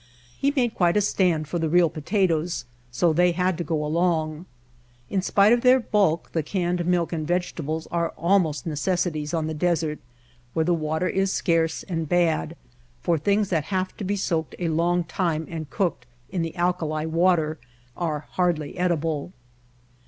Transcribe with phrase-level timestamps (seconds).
[0.35, 4.47] He made quite a stand for the real potatoes, so they had to go along.
[5.11, 9.45] In spite of their bulk the canned milk and vege tables are almost necessities on
[9.45, 9.99] the desert,
[10.55, 12.55] where the water is scarce and bad,
[13.03, 17.05] for things that have to be soaked a long time and cooked in the alkali
[17.05, 17.59] water
[17.95, 19.31] are hardly edible.